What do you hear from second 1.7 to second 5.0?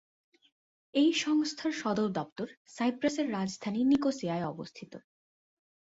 সদর দপ্তর সাইপ্রাসের রাজধানী নিকোসিয়ায় অবস্থিত।